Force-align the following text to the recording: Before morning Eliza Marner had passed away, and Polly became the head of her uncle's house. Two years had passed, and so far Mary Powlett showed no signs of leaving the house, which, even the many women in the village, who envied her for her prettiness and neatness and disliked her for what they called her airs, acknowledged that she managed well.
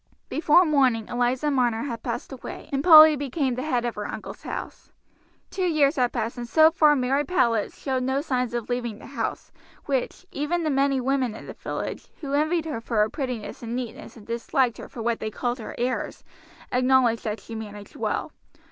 Before 0.29 0.65
morning 0.65 1.07
Eliza 1.09 1.51
Marner 1.51 1.83
had 1.83 2.01
passed 2.01 2.31
away, 2.31 2.71
and 2.73 2.83
Polly 2.83 3.15
became 3.15 3.53
the 3.53 3.61
head 3.61 3.85
of 3.85 3.93
her 3.93 4.07
uncle's 4.07 4.41
house. 4.41 4.91
Two 5.51 5.67
years 5.67 5.95
had 5.95 6.11
passed, 6.11 6.39
and 6.39 6.49
so 6.49 6.71
far 6.71 6.95
Mary 6.95 7.23
Powlett 7.23 7.71
showed 7.71 8.01
no 8.01 8.19
signs 8.19 8.55
of 8.55 8.67
leaving 8.67 8.97
the 8.97 9.05
house, 9.05 9.51
which, 9.85 10.25
even 10.31 10.63
the 10.63 10.71
many 10.71 10.99
women 10.99 11.35
in 11.35 11.45
the 11.45 11.53
village, 11.53 12.07
who 12.21 12.33
envied 12.33 12.65
her 12.65 12.81
for 12.81 12.97
her 12.97 13.09
prettiness 13.11 13.61
and 13.61 13.75
neatness 13.75 14.17
and 14.17 14.25
disliked 14.25 14.79
her 14.79 14.89
for 14.89 15.03
what 15.03 15.19
they 15.19 15.29
called 15.29 15.59
her 15.59 15.75
airs, 15.77 16.23
acknowledged 16.71 17.23
that 17.25 17.39
she 17.41 17.53
managed 17.53 17.95
well. 17.95 18.31